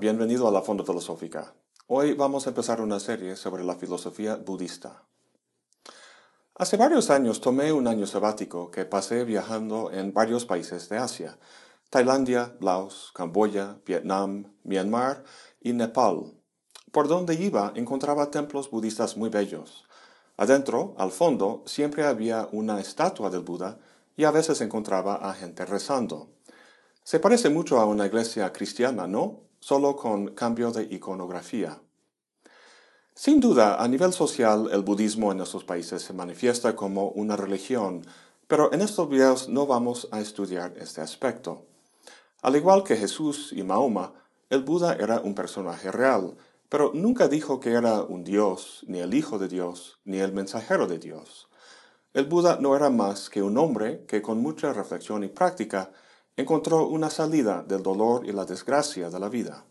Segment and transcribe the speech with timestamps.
[0.00, 1.54] Bienvenido a la Fonda Filosófica.
[1.86, 5.04] Hoy vamos a empezar una serie sobre la filosofía budista.
[6.56, 11.38] Hace varios años tomé un año sabático que pasé viajando en varios países de Asia,
[11.90, 15.22] Tailandia, Laos, Camboya, Vietnam, Myanmar
[15.60, 16.34] y Nepal.
[16.90, 19.84] Por donde iba encontraba templos budistas muy bellos.
[20.36, 23.78] Adentro, al fondo, siempre había una estatua del Buda
[24.16, 26.30] y a veces encontraba a gente rezando.
[27.04, 29.44] Se parece mucho a una iglesia cristiana, ¿no?
[29.66, 31.80] Solo con cambio de iconografía.
[33.14, 38.02] Sin duda, a nivel social, el budismo en estos países se manifiesta como una religión,
[38.46, 41.64] pero en estos videos no vamos a estudiar este aspecto.
[42.42, 44.12] Al igual que Jesús y Mahoma,
[44.50, 46.36] el Buda era un personaje real,
[46.68, 50.86] pero nunca dijo que era un dios, ni el Hijo de Dios, ni el mensajero
[50.86, 51.48] de Dios.
[52.12, 55.90] El Buda no era más que un hombre que con mucha reflexión y práctica
[56.36, 59.64] encontró una salida del dolor y la desgracia de la vida.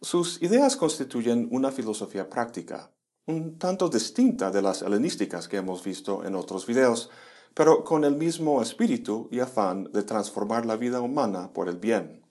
[0.00, 2.90] Sus ideas constituyen una filosofía práctica,
[3.26, 7.10] un tanto distinta de las helenísticas que hemos visto en otros videos,
[7.54, 12.24] pero con el mismo espíritu y afán de transformar la vida humana por el bien.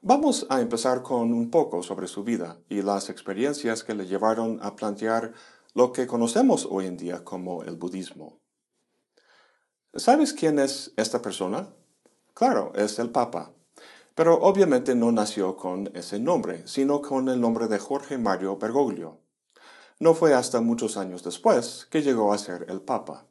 [0.00, 4.58] Vamos a empezar con un poco sobre su vida y las experiencias que le llevaron
[4.60, 5.32] a plantear
[5.74, 8.40] lo que conocemos hoy en día como el budismo.
[9.94, 11.72] ¿Sabes quién es esta persona?
[12.34, 13.52] Claro, es el Papa.
[14.14, 19.18] Pero obviamente no nació con ese nombre, sino con el nombre de Jorge Mario Bergoglio.
[19.98, 23.26] No fue hasta muchos años después que llegó a ser el Papa.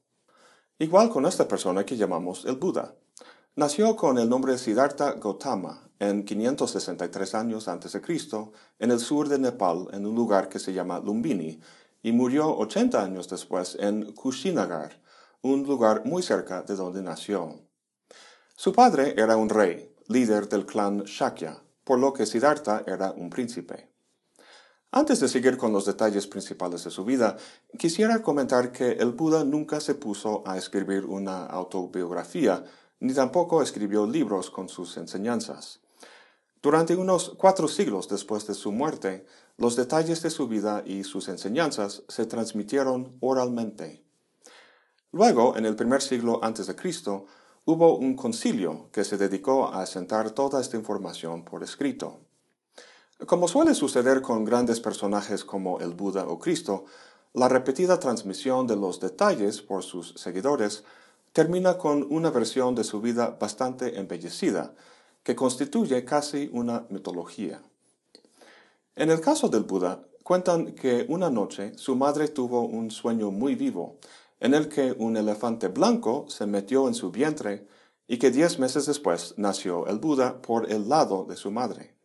[0.80, 2.96] Igual con esta persona que llamamos el Buda.
[3.56, 9.30] Nació con el nombre Siddhartha Gautama en 563 años antes de Cristo en el sur
[9.30, 11.60] de Nepal en un lugar que se llama Lumbini
[12.02, 15.02] y murió 80 años después en Kushinagar,
[15.42, 17.60] un lugar muy cerca de donde nació.
[18.64, 23.32] Su padre era un rey, líder del clan Shakya, por lo que Siddhartha era un
[23.32, 23.90] príncipe.
[24.92, 27.38] Antes de seguir con los detalles principales de su vida,
[27.80, 32.64] quisiera comentar que el Buda nunca se puso a escribir una autobiografía,
[33.00, 35.80] ni tampoco escribió libros con sus enseñanzas.
[36.62, 39.26] Durante unos cuatro siglos después de su muerte,
[39.58, 44.04] los detalles de su vida y sus enseñanzas se transmitieron oralmente.
[45.12, 47.26] Luego, en el primer siglo antes de Cristo,
[47.66, 52.20] hubo un concilio que se dedicó a asentar toda esta información por escrito.
[53.28, 56.86] Como suele suceder con grandes personajes como el Buda o Cristo,
[57.34, 60.84] la repetida transmisión de los detalles por sus seguidores
[61.32, 64.74] termina con una versión de su vida bastante embellecida,
[65.24, 67.62] que constituye casi una mitología.
[68.96, 73.56] En el caso del Buda, cuentan que una noche su madre tuvo un sueño muy
[73.56, 73.98] vivo
[74.42, 77.68] en el que un elefante blanco se metió en su vientre
[78.08, 81.96] y que diez meses después nació el Buda por el lado de su madre.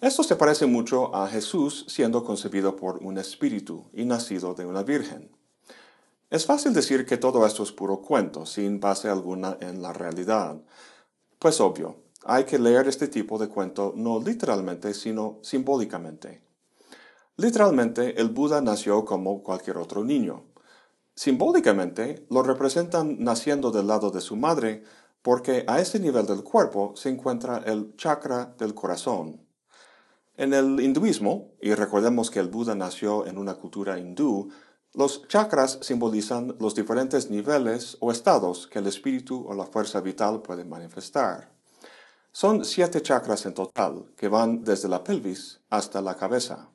[0.00, 4.82] Esto se parece mucho a Jesús siendo concebido por un espíritu y nacido de una
[4.82, 5.30] virgen.
[6.30, 10.60] Es fácil decir que todo esto es puro cuento, sin base alguna en la realidad.
[11.38, 16.42] Pues obvio, hay que leer este tipo de cuento no literalmente, sino simbólicamente.
[17.36, 20.44] Literalmente, el Buda nació como cualquier otro niño,
[21.16, 24.84] Simbólicamente, lo representan naciendo del lado de su madre
[25.22, 29.40] porque a ese nivel del cuerpo se encuentra el chakra del corazón.
[30.36, 34.50] En el hinduismo, y recordemos que el Buda nació en una cultura hindú,
[34.92, 40.42] los chakras simbolizan los diferentes niveles o estados que el espíritu o la fuerza vital
[40.42, 41.50] puede manifestar.
[42.30, 46.68] Son siete chakras en total, que van desde la pelvis hasta la cabeza.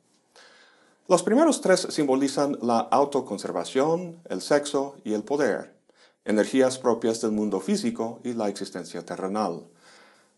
[1.12, 5.76] Los primeros tres simbolizan la autoconservación, el sexo y el poder,
[6.24, 9.68] energías propias del mundo físico y la existencia terrenal.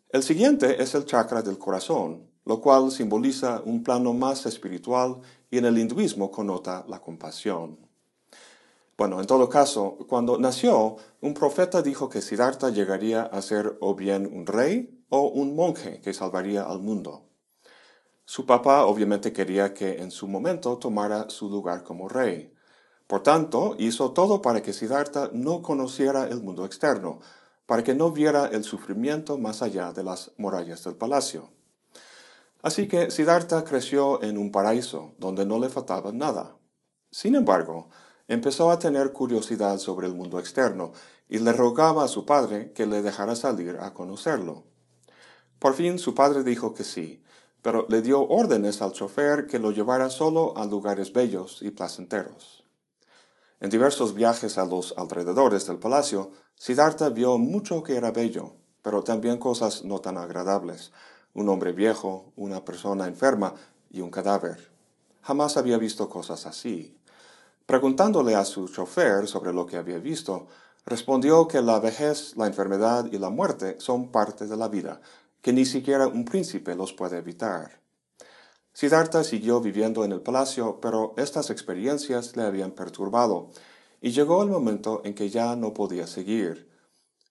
[0.09, 5.17] El siguiente es el chakra del corazón, lo cual simboliza un plano más espiritual
[5.51, 7.77] y en el hinduismo connota la compasión.
[8.97, 13.93] Bueno, en todo caso, cuando nació, un profeta dijo que Siddhartha llegaría a ser o
[13.93, 17.29] bien un rey o un monje que salvaría al mundo.
[18.25, 22.53] Su papá obviamente quería que en su momento tomara su lugar como rey.
[23.07, 27.19] Por tanto, hizo todo para que Siddhartha no conociera el mundo externo,
[27.65, 31.51] para que no viera el sufrimiento más allá de las murallas del palacio.
[32.61, 36.55] Así que Siddhartha creció en un paraíso donde no le faltaba nada.
[37.11, 37.89] Sin embargo,
[38.29, 40.93] empezó a tener curiosidad sobre el mundo externo
[41.27, 44.63] y le rogaba a su padre que le dejara salir a conocerlo.
[45.59, 47.21] Por fin su padre dijo que sí,
[47.63, 52.63] pero le dio órdenes al chofer que lo llevara solo a lugares bellos y placenteros.
[53.61, 59.01] En diversos viajes a los alrededores del palacio, Siddhartha vio mucho que era bello, pero
[59.01, 60.91] también cosas no tan agradables,
[61.33, 63.55] un hombre viejo, una persona enferma
[63.89, 64.69] y un cadáver.
[65.21, 66.99] Jamás había visto cosas así.
[67.65, 70.47] Preguntándole a su chofer sobre lo que había visto,
[70.85, 74.99] respondió que la vejez, la enfermedad y la muerte son parte de la vida,
[75.43, 77.81] que ni siquiera un príncipe los puede evitar.
[78.71, 83.49] Siddhartha siguió viviendo en el palacio, pero estas experiencias le habían perturbado,
[84.01, 86.71] y llegó el momento en que ya no podía seguir.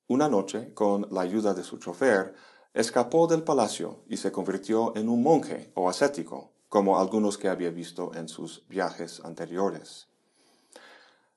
[0.08, 2.34] Una noche, con la ayuda de su chofer,
[2.74, 7.70] escapó del palacio y se convirtió en un monje o ascético, como algunos que había
[7.70, 10.11] visto en sus viajes anteriores.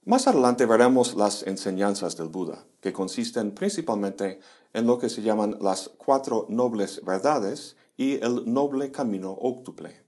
[0.06, 4.40] Más adelante veremos las enseñanzas del Buda, que consisten principalmente
[4.72, 10.06] en lo que se llaman las cuatro nobles verdades y el noble camino óctuple.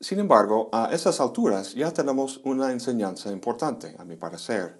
[0.00, 4.78] Sin embargo, a esas alturas ya tenemos una enseñanza importante, a mi parecer,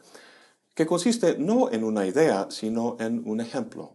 [0.75, 3.95] que consiste no en una idea, sino en un ejemplo.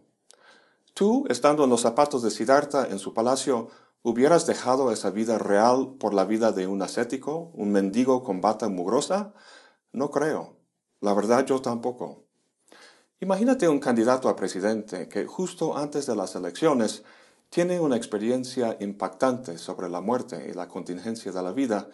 [0.92, 3.68] Tú, estando en los zapatos de Siddhartha en su palacio,
[4.02, 8.68] ¿hubieras dejado esa vida real por la vida de un ascético, un mendigo con bata
[8.68, 9.34] mugrosa?
[9.92, 10.56] No creo.
[11.00, 12.24] La verdad yo tampoco.
[13.20, 17.04] Imagínate un candidato a presidente que justo antes de las elecciones
[17.50, 21.88] tiene una experiencia impactante sobre la muerte y la contingencia de la vida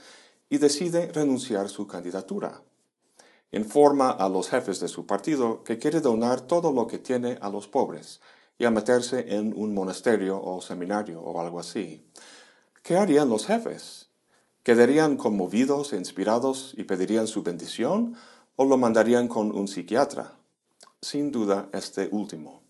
[0.49, 2.63] y decide renunciar su candidatura.
[3.51, 7.51] Informa a los jefes de su partido que quiere donar todo lo que tiene a
[7.51, 8.21] los pobres
[8.57, 12.07] y a meterse en un monasterio o seminario o algo así.
[12.83, 14.08] ¿Qué harían los jefes?
[14.63, 18.17] ¿Quedarían conmovidos e inspirados y pedirían su bendición
[18.57, 20.35] o lo mandarían con un psiquiatra?
[21.01, 22.63] Sin duda este último.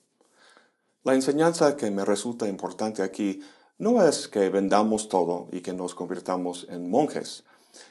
[1.02, 3.40] La enseñanza que me resulta importante aquí
[3.78, 7.44] no es que vendamos todo y que nos convirtamos en monjes,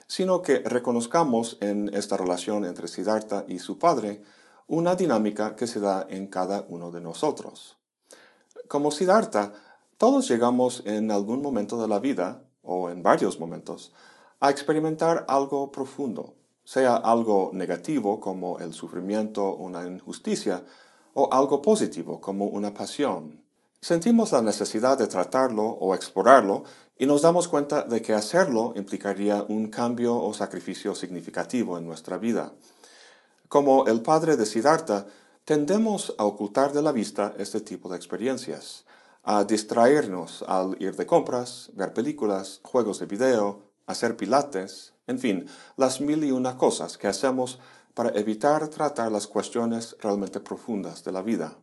[0.08, 4.22] sino que reconozcamos en esta relación entre Siddhartha y su padre
[4.68, 7.78] una dinámica que se da en cada uno de nosotros.
[8.68, 9.54] Como Siddhartha,
[9.98, 13.92] todos llegamos en algún momento de la vida o en varios momentos,
[14.40, 20.64] a experimentar algo profundo, sea algo negativo como el sufrimiento una injusticia,
[21.14, 23.42] o algo positivo como una pasión.
[23.82, 26.64] Sentimos la necesidad de tratarlo o explorarlo
[26.98, 32.18] y nos damos cuenta de que hacerlo implicaría un cambio o sacrificio significativo en nuestra
[32.18, 32.54] vida.
[33.48, 35.08] Como el padre de Siddhartha,
[35.46, 38.86] tendemos a ocultar de la vista este tipo de experiencias
[39.30, 45.48] a distraernos al ir de compras, ver películas, juegos de video, hacer pilates, en fin,
[45.76, 47.60] las mil y una cosas que hacemos
[47.94, 51.58] para evitar tratar las cuestiones realmente profundas de la vida.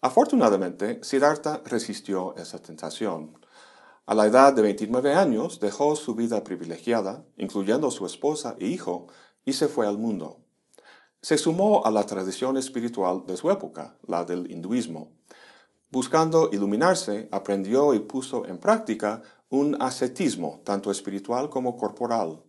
[0.00, 3.36] Afortunadamente, Siddhartha resistió esa tentación.
[4.06, 9.08] A la edad de 29 años dejó su vida privilegiada, incluyendo su esposa e hijo,
[9.44, 10.38] y se fue al mundo.
[11.20, 15.17] Se sumó a la tradición espiritual de su época, la del hinduismo,
[15.90, 22.42] Buscando iluminarse, aprendió y puso en práctica un ascetismo, tanto espiritual como corporal.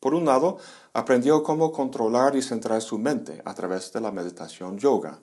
[0.00, 0.58] Por un lado,
[0.92, 5.22] aprendió cómo controlar y centrar su mente a través de la meditación yoga.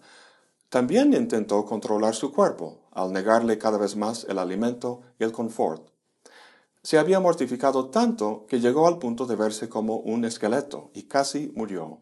[0.70, 5.92] También intentó controlar su cuerpo, al negarle cada vez más el alimento y el confort.
[6.82, 11.52] Se había mortificado tanto que llegó al punto de verse como un esqueleto y casi
[11.56, 12.00] murió.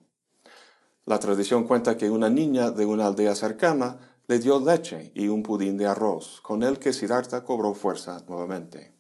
[1.06, 3.98] La tradición cuenta que una niña de una aldea cercana
[4.30, 8.94] le dio leche y un pudín de arroz, con el que Siddhartha cobró fuerza nuevamente.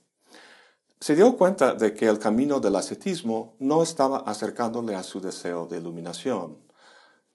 [0.99, 5.67] Se dio cuenta de que el camino del ascetismo no estaba acercándole a su deseo
[5.67, 6.57] de iluminación.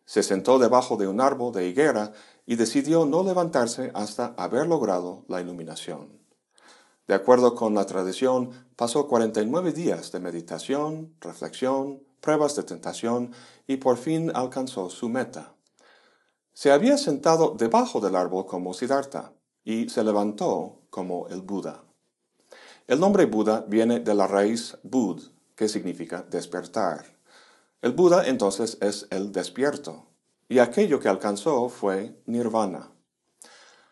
[0.05, 2.13] Se sentó debajo de un árbol de higuera
[2.47, 6.19] y decidió no levantarse hasta haber logrado la iluminación.
[7.07, 13.31] De acuerdo con la tradición, pasó 49 días de meditación, reflexión, pruebas de tentación
[13.69, 15.54] y por fin alcanzó su meta.
[16.55, 19.33] Se había sentado debajo del árbol como Siddhartha
[19.65, 21.83] y se levantó como el Buda.
[22.87, 25.21] El nombre Buda viene de la raíz Bud,
[25.57, 27.19] que significa despertar.
[27.83, 30.07] El Buda entonces es el despierto,
[30.49, 32.93] y aquello que alcanzó fue nirvana.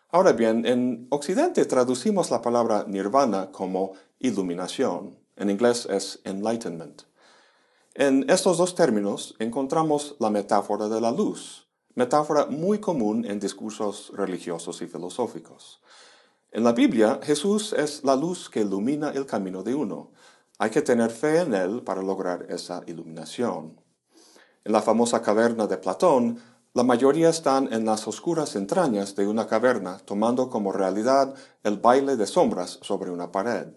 [0.09, 5.19] Ahora bien, en Occidente traducimos la palabra nirvana como iluminación.
[5.35, 7.01] En inglés es enlightenment.
[7.93, 11.62] En estos dos términos encontramos la metáfora de la luz,
[11.95, 15.81] metáfora muy común en discursos religiosos y filosóficos.
[16.51, 20.11] En la Biblia, Jesús es la luz que ilumina el camino de uno.
[20.59, 23.81] Hay que tener fe en Él para lograr esa iluminación.
[24.63, 26.39] En la famosa caverna de Platón,
[26.75, 32.15] la mayoría están en las oscuras entrañas de una caverna, tomando como realidad el baile
[32.15, 33.67] de sombras sobre una pared.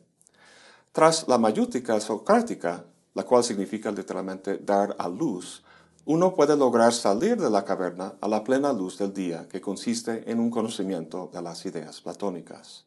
[0.92, 5.62] Tras la mayútica socrática, la cual significa literalmente dar a luz,
[6.06, 10.30] uno puede lograr salir de la caverna a la plena luz del día, que consiste
[10.30, 12.86] en un conocimiento de las ideas platónicas.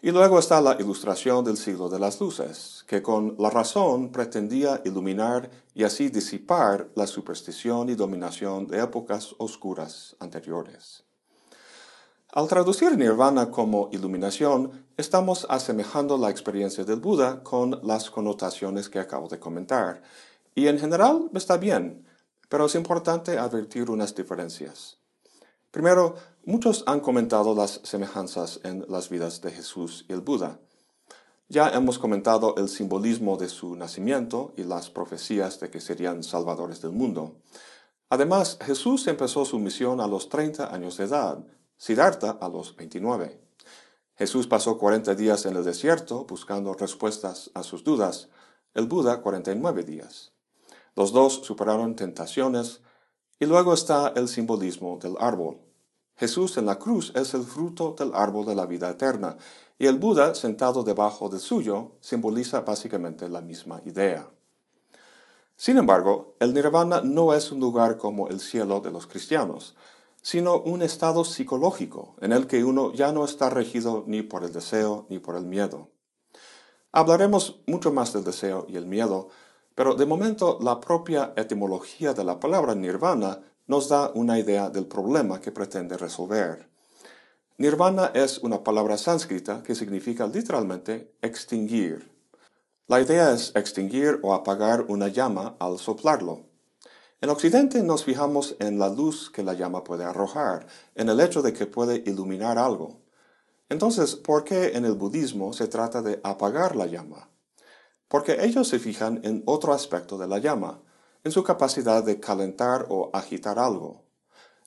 [0.00, 4.80] Y luego está la ilustración del siglo de las luces, que con la razón pretendía
[4.84, 11.02] iluminar y así disipar la superstición y dominación de épocas oscuras anteriores.
[12.32, 19.00] Al traducir nirvana como iluminación, estamos asemejando la experiencia del Buda con las connotaciones que
[19.00, 20.02] acabo de comentar,
[20.54, 22.04] y en general está bien,
[22.52, 24.98] pero es importante advertir unas diferencias.
[25.70, 30.60] Primero, muchos han comentado las semejanzas en las vidas de Jesús y el Buda.
[31.48, 36.82] Ya hemos comentado el simbolismo de su nacimiento y las profecías de que serían salvadores
[36.82, 37.36] del mundo.
[38.10, 41.38] Además, Jesús empezó su misión a los 30 años de edad,
[41.78, 43.40] Siddhartha a los 29.
[44.16, 48.28] Jesús pasó 40 días en el desierto buscando respuestas a sus dudas,
[48.74, 50.31] el Buda 49 días.
[50.94, 52.80] Los dos superaron tentaciones,
[53.38, 55.58] y luego está el simbolismo del árbol.
[56.16, 59.36] Jesús en la cruz es el fruto del árbol de la vida eterna,
[59.78, 64.28] y el Buda sentado debajo del suyo simboliza básicamente la misma idea.
[65.56, 69.74] Sin embargo, el nirvana no es un lugar como el cielo de los cristianos,
[70.20, 74.52] sino un estado psicológico en el que uno ya no está regido ni por el
[74.52, 75.88] deseo ni por el miedo.
[76.92, 79.30] Hablaremos mucho más del deseo y el miedo,
[79.74, 84.86] pero de momento la propia etimología de la palabra nirvana nos da una idea del
[84.86, 86.68] problema que pretende resolver.
[87.58, 92.10] Nirvana es una palabra sánscrita que significa literalmente extinguir.
[92.88, 96.46] La idea es extinguir o apagar una llama al soplarlo.
[97.20, 101.40] En Occidente nos fijamos en la luz que la llama puede arrojar, en el hecho
[101.40, 103.00] de que puede iluminar algo.
[103.68, 107.31] Entonces, ¿por qué en el budismo se trata de apagar la llama?
[108.12, 110.82] Porque ellos se fijan en otro aspecto de la llama,
[111.24, 114.02] en su capacidad de calentar o agitar algo.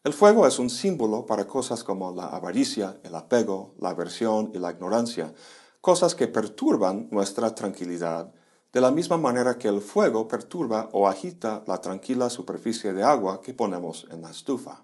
[0.03, 4.57] El fuego es un símbolo para cosas como la avaricia, el apego, la aversión y
[4.57, 5.31] la ignorancia,
[5.79, 8.33] cosas que perturban nuestra tranquilidad,
[8.73, 13.41] de la misma manera que el fuego perturba o agita la tranquila superficie de agua
[13.43, 14.81] que ponemos en la estufa.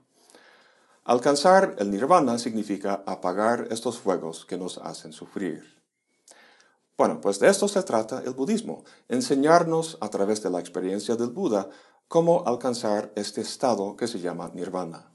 [1.06, 5.81] Alcanzar el nirvana significa apagar estos fuegos que nos hacen sufrir.
[7.02, 11.32] Bueno, pues de esto se trata el budismo, enseñarnos a través de la experiencia del
[11.32, 11.68] Buda
[12.08, 15.12] cómo alcanzar este estado que se llama nirvana.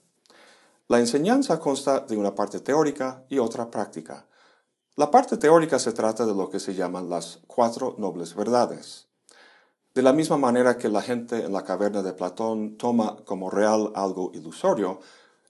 [0.88, 4.26] La enseñanza consta de una parte teórica y otra práctica.
[4.96, 9.06] La parte teórica se trata de lo que se llaman las cuatro nobles verdades.
[9.94, 13.92] De la misma manera que la gente en la caverna de Platón toma como real
[13.94, 14.98] algo ilusorio,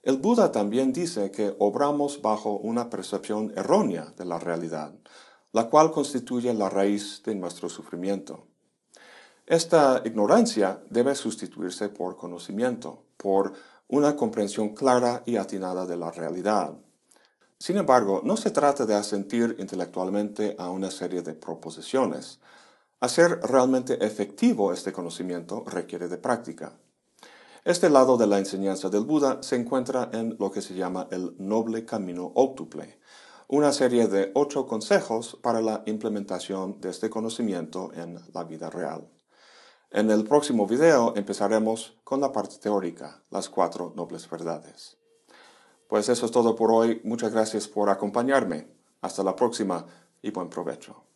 [0.03, 4.93] el Buda también dice que obramos bajo una percepción errónea de la realidad,
[5.57, 8.45] la cual constituye la raíz de nuestro sufrimiento.
[9.47, 13.53] Esta ignorancia debe sustituirse por conocimiento, por
[13.87, 16.75] una comprensión clara y atinada de la realidad.
[17.57, 22.39] Sin embargo, no se trata de asentir intelectualmente a una serie de proposiciones.
[22.99, 26.77] Hacer realmente efectivo este conocimiento requiere de práctica.
[27.65, 31.33] Este lado de la enseñanza del Buda se encuentra en lo que se llama el
[31.39, 32.99] noble camino óctuple,
[33.49, 39.09] una serie de ocho consejos para la implementación de este conocimiento en la vida real.
[39.89, 44.97] En el próximo video empezaremos con la parte teórica, las cuatro nobles verdades.
[45.87, 46.99] Pues eso es todo por hoy.
[47.05, 48.67] Muchas gracias por acompañarme.
[48.99, 49.85] Hasta la próxima
[50.21, 51.06] y buen provecho.